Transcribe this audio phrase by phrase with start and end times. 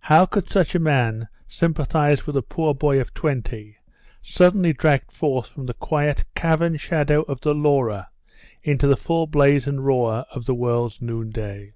[0.00, 3.78] How could such a man sympathise with the poor boy of twenty,
[4.20, 8.10] suddenly dragged forth from the quiet cavern shadow of the Laura
[8.62, 11.72] into the full blaze and roar of the world's noonday?